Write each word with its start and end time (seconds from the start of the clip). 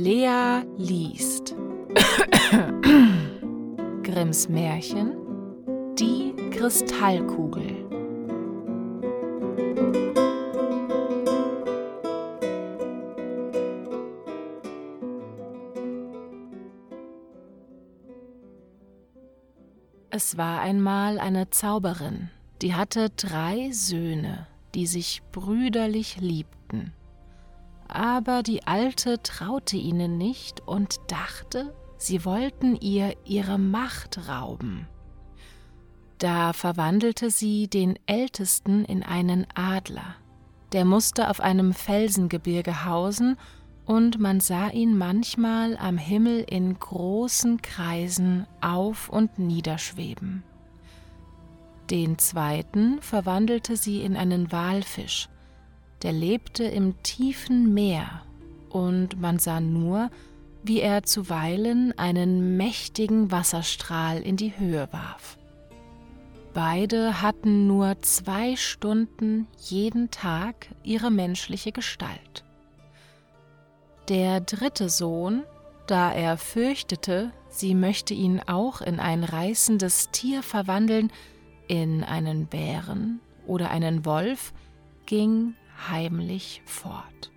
Lea 0.00 0.62
liest 0.76 1.56
Grimms 4.04 4.48
Märchen 4.48 5.16
Die 5.98 6.36
Kristallkugel 6.52 7.84
Es 20.10 20.36
war 20.36 20.60
einmal 20.60 21.18
eine 21.18 21.50
Zauberin, 21.50 22.30
die 22.62 22.76
hatte 22.76 23.10
drei 23.10 23.70
Söhne, 23.72 24.46
die 24.76 24.86
sich 24.86 25.22
brüderlich 25.32 26.20
liebten. 26.20 26.92
Aber 27.88 28.42
die 28.42 28.66
Alte 28.66 29.22
traute 29.22 29.76
ihnen 29.76 30.18
nicht 30.18 30.60
und 30.66 31.00
dachte, 31.08 31.74
sie 31.96 32.24
wollten 32.24 32.76
ihr 32.76 33.16
ihre 33.24 33.58
Macht 33.58 34.28
rauben. 34.28 34.86
Da 36.18 36.52
verwandelte 36.52 37.30
sie 37.30 37.68
den 37.68 37.98
Ältesten 38.06 38.84
in 38.84 39.02
einen 39.02 39.46
Adler. 39.54 40.16
Der 40.72 40.84
musste 40.84 41.30
auf 41.30 41.40
einem 41.40 41.72
Felsengebirge 41.72 42.84
hausen, 42.84 43.36
und 43.86 44.20
man 44.20 44.40
sah 44.40 44.68
ihn 44.68 44.98
manchmal 44.98 45.78
am 45.78 45.96
Himmel 45.96 46.44
in 46.46 46.78
großen 46.78 47.62
Kreisen 47.62 48.46
auf 48.60 49.08
und 49.08 49.38
niederschweben. 49.38 50.42
Den 51.88 52.18
zweiten 52.18 53.00
verwandelte 53.00 53.78
sie 53.78 54.02
in 54.02 54.14
einen 54.14 54.52
Walfisch, 54.52 55.30
der 56.02 56.12
lebte 56.12 56.64
im 56.64 57.02
tiefen 57.02 57.74
Meer, 57.74 58.22
und 58.70 59.20
man 59.20 59.38
sah 59.38 59.60
nur, 59.60 60.10
wie 60.62 60.80
er 60.80 61.02
zuweilen 61.02 61.96
einen 61.98 62.56
mächtigen 62.56 63.30
Wasserstrahl 63.30 64.20
in 64.20 64.36
die 64.36 64.58
Höhe 64.58 64.88
warf. 64.92 65.38
Beide 66.54 67.22
hatten 67.22 67.66
nur 67.66 68.00
zwei 68.02 68.56
Stunden 68.56 69.46
jeden 69.58 70.10
Tag 70.10 70.68
ihre 70.82 71.10
menschliche 71.10 71.72
Gestalt. 71.72 72.44
Der 74.08 74.40
dritte 74.40 74.88
Sohn, 74.88 75.44
da 75.86 76.10
er 76.12 76.36
fürchtete, 76.36 77.30
sie 77.48 77.74
möchte 77.74 78.14
ihn 78.14 78.40
auch 78.46 78.80
in 78.80 78.98
ein 78.98 79.24
reißendes 79.24 80.10
Tier 80.10 80.42
verwandeln, 80.42 81.12
in 81.68 82.02
einen 82.02 82.46
Bären 82.46 83.20
oder 83.46 83.70
einen 83.70 84.04
Wolf, 84.04 84.52
ging 85.06 85.54
heimlich 85.90 86.62
fort. 86.66 87.30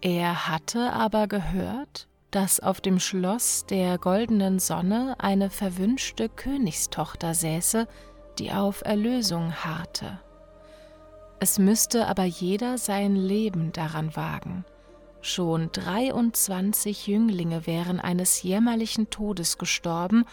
Er 0.00 0.48
hatte 0.48 0.92
aber 0.92 1.26
gehört, 1.26 2.08
dass 2.30 2.60
auf 2.60 2.80
dem 2.80 3.00
Schloss 3.00 3.66
der 3.66 3.98
goldenen 3.98 4.58
Sonne 4.58 5.16
eine 5.18 5.50
verwünschte 5.50 6.28
Königstochter 6.28 7.34
säße, 7.34 7.88
die 8.38 8.52
auf 8.52 8.82
Erlösung 8.84 9.52
harrte. 9.52 10.20
Es 11.40 11.58
müsste 11.58 12.08
aber 12.08 12.24
jeder 12.24 12.78
sein 12.78 13.16
Leben 13.16 13.72
daran 13.72 14.16
wagen. 14.16 14.64
Schon 15.20 15.70
23 15.72 17.06
Jünglinge 17.06 17.66
wären 17.66 18.00
eines 18.00 18.42
jämmerlichen 18.42 19.10
Todes 19.10 19.58
gestorben 19.58 20.24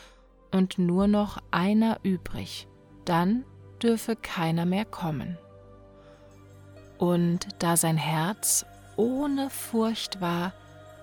und 0.51 0.77
nur 0.77 1.07
noch 1.07 1.39
einer 1.51 1.99
übrig, 2.03 2.67
dann 3.05 3.43
dürfe 3.81 4.15
keiner 4.15 4.65
mehr 4.65 4.85
kommen. 4.85 5.37
Und 7.03 7.47
da 7.59 7.75
sein 7.75 7.97
Herz 7.97 8.65
ohne 8.95 9.49
Furcht 9.49 10.21
war, 10.21 10.53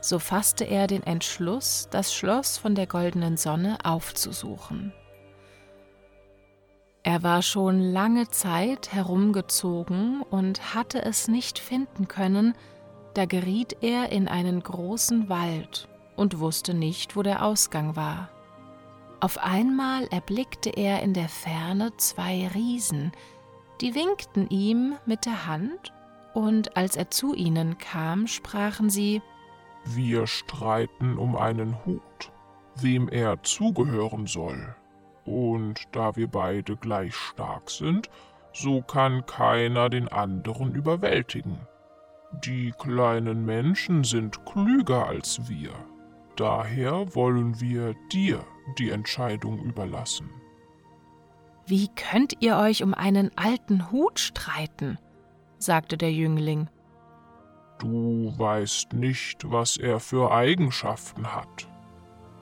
so 0.01 0.19
fasste 0.19 0.65
er 0.65 0.87
den 0.87 1.03
Entschluss, 1.03 1.89
das 1.91 2.15
Schloss 2.15 2.57
von 2.57 2.75
der 2.75 2.87
goldenen 2.87 3.37
Sonne 3.37 3.77
aufzusuchen. 3.85 4.95
Er 7.03 7.23
war 7.23 7.43
schon 7.43 7.81
lange 7.81 8.31
Zeit 8.31 8.95
herumgezogen 8.95 10.23
und 10.23 10.75
hatte 10.75 11.03
es 11.03 11.29
nicht 11.29 11.59
finden 11.59 12.09
können, 12.09 12.55
da 13.13 13.27
geriet 13.27 13.77
er 13.83 14.11
in 14.11 14.27
einen 14.27 14.63
großen 14.63 15.29
Wald 15.29 15.87
und 16.17 16.39
wusste 16.39 16.73
nicht, 16.73 17.15
wo 17.15 17.23
der 17.23 17.45
Ausgang 17.45 17.95
war. 17.95 18.31
Auf 19.21 19.37
einmal 19.37 20.07
erblickte 20.07 20.71
er 20.71 21.03
in 21.03 21.13
der 21.13 21.29
Ferne 21.29 21.95
zwei 21.99 22.49
Riesen, 22.55 23.13
die 23.81 23.95
winkten 23.95 24.49
ihm 24.49 24.95
mit 25.07 25.27
der 25.27 25.47
Hand, 25.47 25.93
und 26.35 26.77
als 26.77 26.97
er 26.97 27.11
zu 27.11 27.35
ihnen 27.35 27.79
kam, 27.79 28.27
sprachen 28.27 28.91
sie 28.91 29.23
Wir 29.85 30.27
streiten 30.27 31.19
um 31.19 31.35
einen 31.37 31.85
Hut, 31.85 32.33
wem 32.77 33.09
er 33.09 33.43
zugehören 33.43 34.27
soll. 34.27 34.75
Und 35.25 35.89
da 35.93 36.17
wir 36.17 36.29
beide 36.29 36.77
gleich 36.77 37.15
stark 37.15 37.71
sind, 37.71 38.09
so 38.53 38.83
kann 38.83 39.27
keiner 39.27 39.89
den 39.89 40.09
anderen 40.09 40.75
überwältigen. 40.75 41.59
Die 42.45 42.73
kleinen 42.79 43.45
Menschen 43.45 44.05
sind 44.05 44.45
klüger 44.47 45.07
als 45.07 45.49
wir. 45.49 45.73
Daher 46.37 47.15
wollen 47.15 47.61
wir 47.61 47.95
dir 48.13 48.45
die 48.79 48.91
Entscheidung 48.91 49.59
überlassen. 49.59 50.31
Wie 51.71 51.87
könnt 51.87 52.35
ihr 52.41 52.57
euch 52.57 52.83
um 52.83 52.95
einen 52.95 53.31
alten 53.37 53.93
Hut 53.93 54.19
streiten? 54.19 54.99
sagte 55.59 55.97
der 55.97 56.11
Jüngling. 56.11 56.69
Du 57.79 58.35
weißt 58.37 58.93
nicht, 58.93 59.49
was 59.49 59.77
er 59.77 60.01
für 60.01 60.33
Eigenschaften 60.33 61.33
hat. 61.33 61.69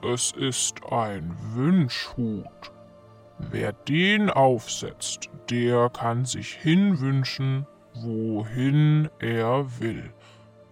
Es 0.01 0.31
ist 0.31 0.83
ein 0.91 1.37
Wünschhut. 1.53 2.71
Wer 3.37 3.71
den 3.71 4.31
aufsetzt, 4.31 5.29
der 5.51 5.91
kann 5.91 6.25
sich 6.25 6.53
hinwünschen, 6.53 7.67
wohin 7.93 9.09
er 9.19 9.79
will, 9.79 10.11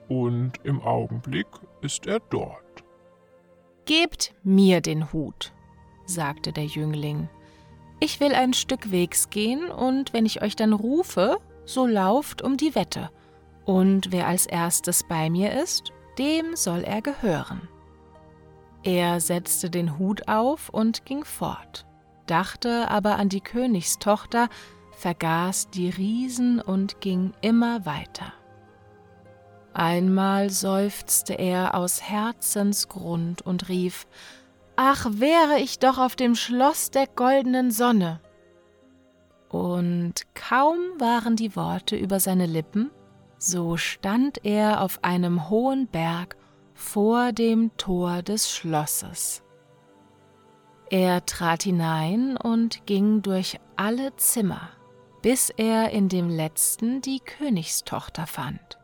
und 0.07 0.53
im 0.63 0.81
Augenblick 0.81 1.45
ist 1.81 2.07
er 2.07 2.21
dort. 2.31 2.83
Gebt 3.85 4.33
mir 4.41 4.81
den 4.81 5.13
Hut, 5.13 5.53
sagte 6.07 6.51
der 6.51 6.65
Jüngling. 6.65 7.29
Ich 7.99 8.19
will 8.19 8.33
ein 8.33 8.53
Stück 8.53 8.91
Wegs 8.91 9.29
gehen, 9.29 9.69
und 9.69 10.13
wenn 10.13 10.25
ich 10.25 10.41
euch 10.41 10.55
dann 10.55 10.73
rufe, 10.73 11.37
so 11.65 11.85
lauft 11.85 12.41
um 12.41 12.57
die 12.57 12.75
Wette, 12.75 13.09
und 13.65 14.11
wer 14.11 14.27
als 14.27 14.45
erstes 14.45 15.03
bei 15.07 15.29
mir 15.29 15.59
ist, 15.61 15.91
dem 16.17 16.55
soll 16.55 16.83
er 16.83 17.01
gehören. 17.01 17.67
Er 18.83 19.19
setzte 19.19 19.69
den 19.69 19.97
Hut 19.97 20.27
auf 20.27 20.69
und 20.69 21.05
ging 21.05 21.25
fort, 21.25 21.85
dachte 22.27 22.89
aber 22.89 23.17
an 23.17 23.29
die 23.29 23.41
Königstochter, 23.41 24.47
vergaß 24.91 25.69
die 25.69 25.89
Riesen 25.89 26.61
und 26.61 27.01
ging 27.01 27.33
immer 27.41 27.85
weiter. 27.85 28.33
Einmal 29.73 30.49
seufzte 30.49 31.33
er 31.33 31.75
aus 31.75 32.01
Herzensgrund 32.01 33.41
und 33.41 33.69
rief 33.69 34.07
Ach, 34.79 35.07
wäre 35.09 35.57
ich 35.59 35.79
doch 35.79 35.97
auf 35.97 36.15
dem 36.15 36.35
Schloss 36.35 36.91
der 36.91 37.07
goldenen 37.07 37.71
Sonne. 37.71 38.21
Und 39.49 40.13
kaum 40.35 40.77
waren 40.99 41.35
die 41.35 41.55
Worte 41.55 41.95
über 41.95 42.19
seine 42.19 42.45
Lippen, 42.45 42.91
so 43.39 43.75
stand 43.75 44.45
er 44.45 44.81
auf 44.81 45.03
einem 45.03 45.49
hohen 45.49 45.87
Berg 45.87 46.37
vor 46.75 47.31
dem 47.31 47.75
Tor 47.77 48.21
des 48.21 48.51
Schlosses. 48.51 49.41
Er 50.91 51.25
trat 51.25 51.63
hinein 51.63 52.37
und 52.37 52.85
ging 52.85 53.23
durch 53.23 53.59
alle 53.77 54.15
Zimmer, 54.17 54.69
bis 55.23 55.49
er 55.49 55.89
in 55.89 56.07
dem 56.07 56.29
letzten 56.29 57.01
die 57.01 57.19
Königstochter 57.19 58.27
fand. 58.27 58.77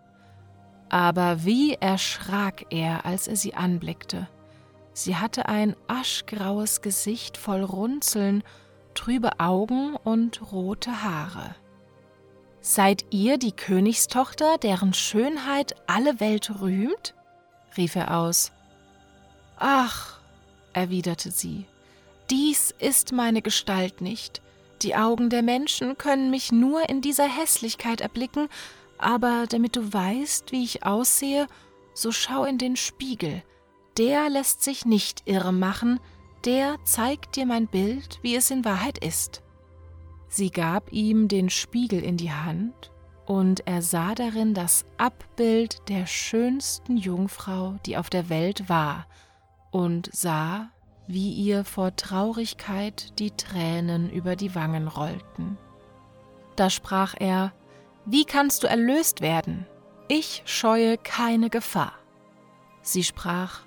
Aber 0.90 1.46
wie 1.46 1.76
erschrak 1.76 2.66
er, 2.72 3.06
als 3.06 3.28
er 3.28 3.36
sie 3.36 3.54
anblickte. 3.54 4.28
Sie 4.94 5.16
hatte 5.16 5.48
ein 5.48 5.76
aschgraues 5.88 6.82
Gesicht 6.82 7.38
voll 7.38 7.64
Runzeln, 7.64 8.44
trübe 8.94 9.40
Augen 9.40 9.96
und 9.96 10.52
rote 10.52 11.04
Haare. 11.04 11.56
Seid 12.62 13.06
ihr 13.10 13.38
die 13.38 13.52
Königstochter, 13.52 14.58
deren 14.58 14.94
Schönheit 14.94 15.76
alle 15.88 16.20
Welt 16.20 16.62
rühmt? 16.62 17.16
rief 17.76 17.96
er 17.96 18.18
aus. 18.18 18.52
Ach, 19.58 20.20
erwiderte 20.74 21.32
sie, 21.32 21.66
dies 22.30 22.74
ist 22.80 23.12
meine 23.12 23.42
Gestalt 23.42 24.02
nicht. 24.02 24.42
Die 24.82 24.96
Augen 24.96 25.30
der 25.30 25.44
Menschen 25.44 25.98
können 25.98 26.30
mich 26.30 26.52
nur 26.52 26.90
in 26.90 27.02
dieser 27.02 27.28
Hässlichkeit 27.28 28.02
erblicken, 28.02 28.48
aber 28.98 29.46
damit 29.48 29.76
du 29.76 29.94
weißt, 29.94 30.52
wie 30.52 30.64
ich 30.64 30.86
aussehe, 30.86 31.48
so 31.94 32.12
schau 32.12 32.46
in 32.46 32.58
den 32.58 32.76
Spiegel. 32.76 33.44
Der 33.98 34.30
lässt 34.30 34.64
sich 34.64 34.86
nicht 34.86 35.22
irre 35.26 35.54
machen, 35.54 36.00
der 36.46 36.78
zeigt 36.84 37.36
dir 37.36 37.46
mein 37.46 37.68
Bild, 37.68 38.20
wie 38.22 38.36
es 38.36 38.50
in 38.52 38.66
Wahrheit 38.66 38.98
ist. 38.98 39.44
Sie 40.28 40.50
gab 40.50 40.92
ihm 40.92 41.28
den 41.28 41.50
Spiegel 41.50 42.04
in 42.04 42.18
die 42.18 42.32
Hand, 42.32 42.92
und 43.26 43.68
er 43.68 43.82
sah 43.82 44.16
darin 44.16 44.54
das 44.54 44.84
Abbild 44.98 45.88
der 45.88 46.08
schönsten 46.08 46.98
Jungfrau, 46.98 47.76
die 47.86 47.98
auf 47.98 48.10
der 48.10 48.30
Welt 48.30 48.68
war, 48.68 49.06
und 49.72 50.10
sah, 50.12 50.70
wie 51.08 51.32
ihr 51.32 51.64
vor 51.64 51.96
Traurigkeit 51.96 53.18
die 53.20 53.32
Tränen 53.32 54.10
über 54.10 54.36
die 54.36 54.56
Wangen 54.56 54.88
rollten. 54.88 55.58
Da 56.56 56.70
sprach 56.70 57.16
er, 57.18 57.54
Wie 58.06 58.26
kannst 58.26 58.64
du 58.64 58.68
erlöst 58.68 59.22
werden? 59.22 59.66
Ich 60.08 60.42
scheue 60.46 60.98
keine 60.98 61.50
Gefahr. 61.50 61.94
Sie 62.82 63.04
sprach, 63.04 63.62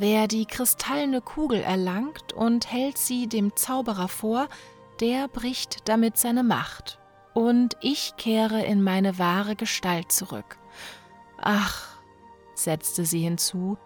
Wer 0.00 0.28
die 0.28 0.46
kristallene 0.46 1.20
Kugel 1.20 1.60
erlangt 1.60 2.32
und 2.32 2.70
hält 2.70 2.98
sie 2.98 3.26
dem 3.26 3.56
Zauberer 3.56 4.06
vor, 4.06 4.46
der 5.00 5.26
bricht 5.26 5.88
damit 5.88 6.16
seine 6.16 6.44
Macht, 6.44 7.00
und 7.34 7.76
ich 7.80 8.14
kehre 8.16 8.64
in 8.64 8.80
meine 8.80 9.18
wahre 9.18 9.56
Gestalt 9.56 10.12
zurück. 10.12 10.56
Ach, 11.42 11.98
setzte 12.54 13.04
sie 13.04 13.22
hinzu, 13.22 13.76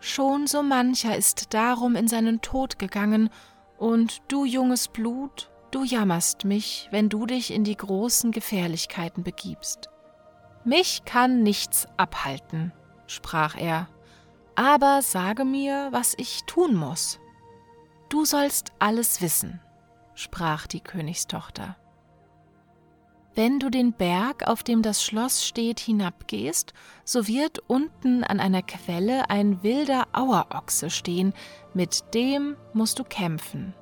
schon 0.00 0.46
so 0.46 0.62
mancher 0.62 1.14
ist 1.14 1.52
darum 1.52 1.94
in 1.94 2.08
seinen 2.08 2.40
Tod 2.40 2.78
gegangen, 2.78 3.28
und 3.76 4.22
du 4.28 4.46
junges 4.46 4.88
Blut, 4.88 5.50
du 5.72 5.84
jammerst 5.84 6.46
mich, 6.46 6.88
wenn 6.90 7.10
du 7.10 7.26
dich 7.26 7.52
in 7.52 7.64
die 7.64 7.76
großen 7.76 8.32
Gefährlichkeiten 8.32 9.24
begibst. 9.24 9.90
Mich 10.64 11.04
kann 11.04 11.42
nichts 11.42 11.86
abhalten, 11.98 12.72
sprach 13.06 13.58
er, 13.58 13.88
aber 14.54 15.02
sage 15.02 15.44
mir, 15.44 15.88
was 15.90 16.14
ich 16.16 16.44
tun 16.44 16.74
muss. 16.74 17.18
Du 18.08 18.24
sollst 18.24 18.72
alles 18.78 19.22
wissen, 19.22 19.60
sprach 20.14 20.66
die 20.66 20.80
Königstochter. 20.80 21.76
Wenn 23.34 23.60
du 23.60 23.70
den 23.70 23.92
Berg, 23.92 24.48
auf 24.48 24.64
dem 24.64 24.82
das 24.82 25.04
Schloss 25.04 25.46
steht, 25.46 25.78
hinabgehst, 25.78 26.72
so 27.04 27.28
wird 27.28 27.60
unten 27.68 28.24
an 28.24 28.40
einer 28.40 28.62
Quelle 28.62 29.30
ein 29.30 29.62
wilder 29.62 30.08
Auerochse 30.12 30.90
stehen, 30.90 31.32
mit 31.72 32.12
dem 32.12 32.56
musst 32.74 32.98
du 32.98 33.04
kämpfen. 33.04 33.72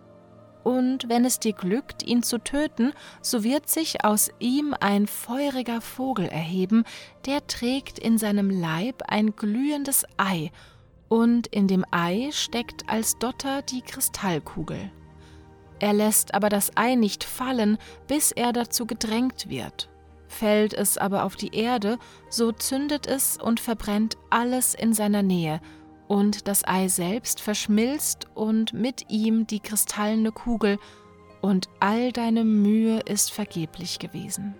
Und 0.69 1.09
wenn 1.09 1.25
es 1.25 1.41
dir 1.41 1.55
glückt, 1.55 2.03
ihn 2.03 2.23
zu 2.23 2.37
töten, 2.37 2.93
so 3.23 3.43
wird 3.43 3.70
sich 3.70 4.05
aus 4.05 4.31
ihm 4.38 4.75
ein 4.79 5.06
feuriger 5.06 5.81
Vogel 5.81 6.26
erheben, 6.26 6.85
der 7.25 7.47
trägt 7.47 7.99
in 7.99 8.19
seinem 8.19 8.50
Leib 8.50 9.03
ein 9.09 9.35
glühendes 9.35 10.05
Ei, 10.19 10.50
und 11.09 11.47
in 11.47 11.69
dem 11.69 11.87
Ei 11.91 12.29
steckt 12.32 12.87
als 12.87 13.19
Dotter 13.19 13.62
die 13.62 13.81
Kristallkugel. 13.81 14.93
Er 15.79 15.94
lässt 15.94 16.35
aber 16.35 16.50
das 16.50 16.76
Ei 16.76 16.97
nicht 16.97 17.25
fallen, 17.25 17.79
bis 18.06 18.31
er 18.31 18.53
dazu 18.53 18.85
gedrängt 18.85 19.49
wird. 19.49 19.88
Fällt 20.26 20.75
es 20.75 20.99
aber 20.99 21.25
auf 21.25 21.35
die 21.35 21.55
Erde, 21.55 21.97
so 22.29 22.53
zündet 22.53 23.06
es 23.06 23.38
und 23.38 23.59
verbrennt 23.59 24.19
alles 24.29 24.75
in 24.75 24.93
seiner 24.93 25.23
Nähe, 25.23 25.62
und 26.08 26.49
das 26.49 26.66
Ei 26.66 26.88
selbst 26.88 27.40
verschmilzt 27.40 28.26
und 28.34 28.72
mit 28.72 29.10
ihm 29.10 29.46
die 29.46 29.60
kristallene 29.60 30.32
Kugel, 30.32 30.78
und 31.40 31.69
all 31.78 32.10
deine 32.10 32.43
Mühe 32.43 32.99
ist 33.00 33.31
vergeblich 33.31 34.00
gewesen. 34.00 34.56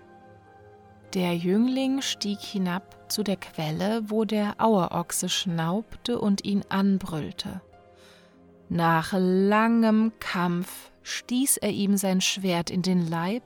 Der 1.13 1.35
Jüngling 1.35 2.01
stieg 2.01 2.39
hinab 2.39 3.11
zu 3.11 3.23
der 3.23 3.35
Quelle, 3.35 4.03
wo 4.09 4.23
der 4.23 4.55
Auerochse 4.59 5.27
schnaubte 5.27 6.19
und 6.19 6.45
ihn 6.45 6.63
anbrüllte. 6.69 7.61
Nach 8.69 9.13
langem 9.17 10.13
Kampf 10.19 10.91
stieß 11.01 11.57
er 11.57 11.71
ihm 11.71 11.97
sein 11.97 12.21
Schwert 12.21 12.69
in 12.69 12.83
den 12.83 13.09
Leib 13.09 13.43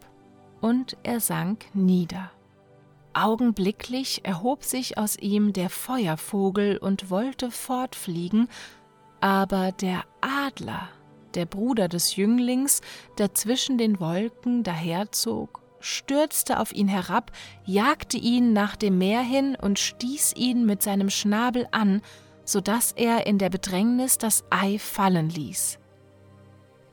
und 0.59 0.97
er 1.03 1.21
sank 1.21 1.65
nieder. 1.73 2.29
Augenblicklich 3.13 4.21
erhob 4.23 4.63
sich 4.63 4.97
aus 4.97 5.17
ihm 5.17 5.53
der 5.53 5.69
Feuervogel 5.69 6.77
und 6.77 7.09
wollte 7.09 7.51
fortfliegen, 7.51 8.49
aber 9.21 9.71
der 9.71 10.03
Adler, 10.21 10.89
der 11.35 11.45
Bruder 11.45 11.87
des 11.87 12.15
Jünglings, 12.15 12.81
der 13.17 13.33
zwischen 13.33 13.77
den 13.77 13.99
Wolken 13.99 14.63
daherzog, 14.63 15.61
stürzte 15.79 16.59
auf 16.59 16.73
ihn 16.73 16.87
herab, 16.87 17.31
jagte 17.65 18.17
ihn 18.17 18.53
nach 18.53 18.75
dem 18.75 18.97
Meer 18.97 19.21
hin 19.21 19.55
und 19.61 19.79
stieß 19.79 20.33
ihn 20.35 20.65
mit 20.65 20.81
seinem 20.81 21.09
Schnabel 21.09 21.67
an, 21.71 22.01
so 22.45 22.61
dass 22.61 22.91
er 22.93 23.27
in 23.27 23.37
der 23.37 23.49
Bedrängnis 23.49 24.17
das 24.17 24.43
Ei 24.49 24.79
fallen 24.79 25.29
ließ. 25.29 25.79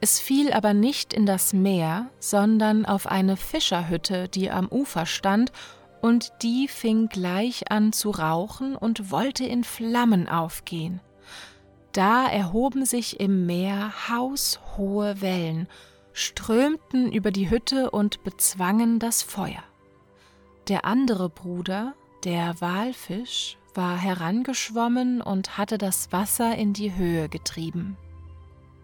Es 0.03 0.19
fiel 0.19 0.53
aber 0.53 0.73
nicht 0.73 1.13
in 1.13 1.27
das 1.27 1.53
Meer, 1.53 2.11
sondern 2.19 2.87
auf 2.87 3.07
eine 3.07 3.37
Fischerhütte, 3.37 4.29
die 4.29 4.51
am 4.51 4.67
Ufer 4.69 5.05
stand, 5.07 5.53
und 6.01 6.33
die 6.43 6.69
fing 6.69 7.09
gleich 7.09 7.71
an 7.71 7.93
zu 7.93 8.11
rauchen 8.11 8.77
und 8.77 9.11
wollte 9.11 9.45
in 9.45 9.65
Flammen 9.65 10.29
aufgehen. 10.29 11.01
Da 11.93 12.27
erhoben 12.27 12.85
sich 12.85 13.19
im 13.19 13.47
Meer 13.47 13.93
haushohe 14.09 15.21
Wellen, 15.21 15.69
strömten 16.13 17.13
über 17.13 17.31
die 17.31 17.51
Hütte 17.51 17.91
und 17.91 18.23
bezwangen 18.23 18.99
das 18.99 19.23
Feuer. 19.23 19.63
Der 20.69 20.85
andere 20.85 21.29
Bruder, 21.29 21.95
der 22.25 22.61
Walfisch, 22.61 23.59
war 23.75 23.97
herangeschwommen 23.97 25.21
und 25.21 25.59
hatte 25.59 25.79
das 25.79 26.13
Wasser 26.13 26.57
in 26.57 26.73
die 26.73 26.95
Höhe 26.95 27.29
getrieben. 27.29 27.97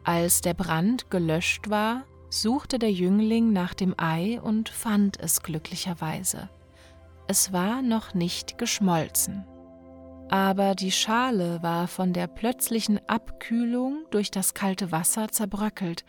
Als 0.04 0.40
der 0.40 0.54
Brand 0.54 1.10
gelöscht 1.10 1.68
war, 1.68 2.04
suchte 2.30 2.78
der 2.78 2.92
Jüngling 2.92 3.52
nach 3.52 3.74
dem 3.74 3.94
Ei 3.96 4.40
und 4.40 4.68
fand 4.68 5.18
es 5.20 5.42
glücklicherweise. 5.42 6.48
Es 7.28 7.52
war 7.52 7.82
noch 7.82 8.14
nicht 8.14 8.58
geschmolzen. 8.58 9.44
Aber 10.28 10.74
die 10.74 10.92
Schale 10.92 11.62
war 11.62 11.88
von 11.88 12.12
der 12.12 12.26
plötzlichen 12.26 13.00
Abkühlung 13.08 14.04
durch 14.10 14.30
das 14.30 14.54
kalte 14.54 14.92
Wasser 14.92 15.28
zerbröckelt, 15.28 16.04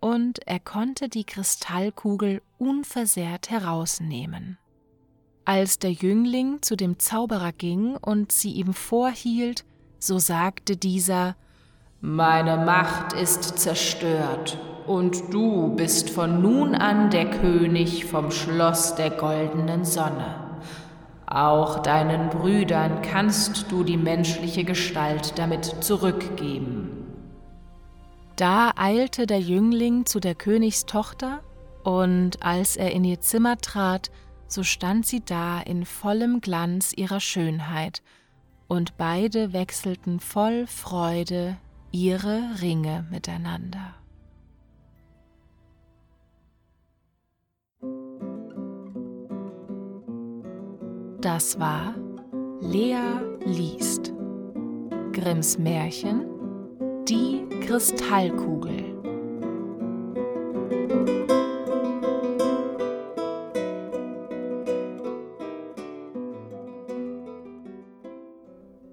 und 0.00 0.40
er 0.48 0.58
konnte 0.58 1.08
die 1.08 1.24
Kristallkugel 1.24 2.42
unversehrt 2.58 3.50
herausnehmen. 3.50 4.58
Als 5.44 5.78
der 5.78 5.92
Jüngling 5.92 6.60
zu 6.62 6.76
dem 6.76 6.98
Zauberer 6.98 7.52
ging 7.52 7.96
und 7.96 8.32
sie 8.32 8.52
ihm 8.52 8.72
vorhielt, 8.72 9.64
so 10.00 10.18
sagte 10.18 10.76
dieser 10.76 11.36
meine 12.04 12.56
Macht 12.56 13.12
ist 13.12 13.60
zerstört, 13.60 14.58
und 14.88 15.32
du 15.32 15.68
bist 15.76 16.10
von 16.10 16.42
nun 16.42 16.74
an 16.74 17.10
der 17.10 17.30
König 17.30 18.06
vom 18.06 18.32
Schloss 18.32 18.96
der 18.96 19.10
goldenen 19.10 19.84
Sonne. 19.84 20.41
Auch 21.34 21.78
deinen 21.78 22.28
Brüdern 22.28 23.00
kannst 23.00 23.72
du 23.72 23.84
die 23.84 23.96
menschliche 23.96 24.64
Gestalt 24.64 25.38
damit 25.38 25.64
zurückgeben. 25.82 27.06
Da 28.36 28.72
eilte 28.76 29.24
der 29.26 29.40
Jüngling 29.40 30.04
zu 30.04 30.20
der 30.20 30.34
Königstochter, 30.34 31.40
und 31.84 32.42
als 32.42 32.76
er 32.76 32.92
in 32.92 33.04
ihr 33.04 33.22
Zimmer 33.22 33.56
trat, 33.56 34.10
so 34.46 34.62
stand 34.62 35.06
sie 35.06 35.24
da 35.24 35.62
in 35.62 35.86
vollem 35.86 36.42
Glanz 36.42 36.92
ihrer 36.94 37.20
Schönheit, 37.20 38.02
und 38.68 38.98
beide 38.98 39.54
wechselten 39.54 40.20
voll 40.20 40.66
Freude 40.66 41.56
ihre 41.92 42.42
Ringe 42.60 43.06
miteinander. 43.10 43.94
Das 51.22 51.60
war 51.60 51.94
Lea 52.60 52.98
liest. 53.44 54.12
Grimms 55.12 55.56
Märchen 55.56 56.26
Die 57.08 57.46
Kristallkugel. 57.60 59.00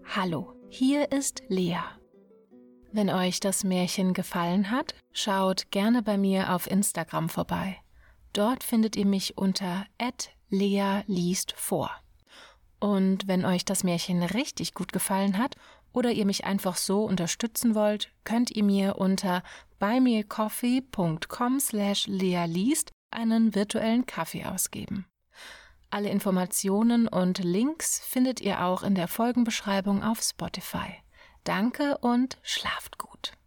Hallo, 0.06 0.54
hier 0.70 1.12
ist 1.12 1.42
Lea. 1.48 1.80
Wenn 2.92 3.10
euch 3.10 3.40
das 3.40 3.64
Märchen 3.64 4.14
gefallen 4.14 4.70
hat, 4.70 4.94
schaut 5.14 5.72
gerne 5.72 6.04
bei 6.04 6.20
mir 6.20 6.54
auf 6.54 6.70
Instagram 6.70 7.28
vorbei. 7.28 7.78
Dort 8.34 8.64
findet 8.64 8.96
ihr 8.96 9.08
mich 9.08 9.36
unter 9.36 9.88
Lea 10.52 11.02
liest 11.08 11.54
vor. 11.54 11.90
Und 12.80 13.28
wenn 13.28 13.46
euch 13.46 13.66
das 13.66 13.84
Märchen 13.84 14.24
richtig 14.24 14.74
gut 14.74 14.94
gefallen 14.94 15.38
hat 15.38 15.56
oder 15.92 16.12
ihr 16.12 16.26
mich 16.26 16.46
einfach 16.46 16.78
so 16.78 17.04
unterstützen 17.04 17.76
wollt, 17.76 18.12
könnt 18.24 18.52
ihr 18.52 18.64
mir 18.64 18.96
unter 18.98 19.44
buymeacoffee.com 19.80 21.60
slash 21.60 22.08
lealiest 22.08 22.92
einen 23.12 23.56
virtuellen 23.56 24.06
Kaffee 24.06 24.46
ausgeben. 24.46 25.06
Alle 25.90 26.10
Informationen 26.10 27.08
und 27.08 27.40
Links 27.40 28.00
findet 28.00 28.42
ihr 28.42 28.64
auch 28.64 28.84
in 28.84 28.94
der 28.94 29.08
Folgenbeschreibung 29.08 30.04
auf 30.04 30.22
Spotify. 30.22 30.94
Danke 31.44 31.98
und 31.98 32.38
schlaft 32.44 33.00
gut. 33.00 33.39